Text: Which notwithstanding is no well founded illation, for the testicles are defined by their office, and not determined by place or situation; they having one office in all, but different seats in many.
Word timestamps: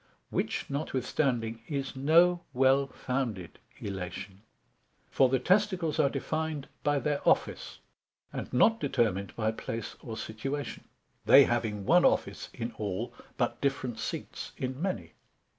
Which 0.31 0.67
notwithstanding 0.67 1.61
is 1.67 1.95
no 1.95 2.41
well 2.53 2.87
founded 2.87 3.59
illation, 3.79 4.41
for 5.11 5.29
the 5.29 5.37
testicles 5.37 5.99
are 5.99 6.09
defined 6.09 6.67
by 6.81 6.97
their 6.97 7.21
office, 7.23 7.77
and 8.33 8.51
not 8.51 8.79
determined 8.79 9.35
by 9.35 9.51
place 9.51 9.95
or 10.01 10.17
situation; 10.17 10.85
they 11.25 11.43
having 11.43 11.85
one 11.85 12.03
office 12.03 12.49
in 12.51 12.71
all, 12.79 13.13
but 13.37 13.61
different 13.61 13.99
seats 13.99 14.53
in 14.57 14.81
many. 14.81 15.13